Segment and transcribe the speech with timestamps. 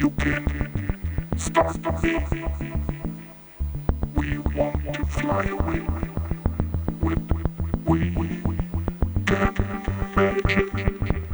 [0.00, 2.24] You can start the bill.
[4.14, 5.80] We want to fly away
[7.02, 7.20] with
[7.84, 8.48] we can
[10.16, 11.29] magic.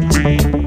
[0.00, 0.57] be